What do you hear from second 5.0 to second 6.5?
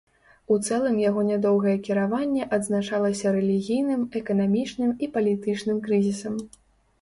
і палітычным крызісам.